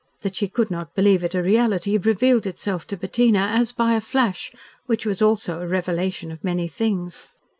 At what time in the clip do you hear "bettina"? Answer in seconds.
2.97-3.37